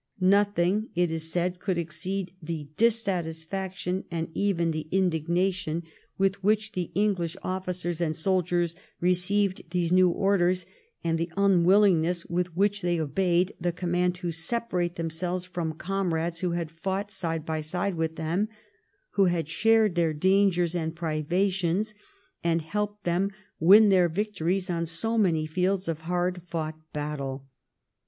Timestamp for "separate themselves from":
14.31-15.73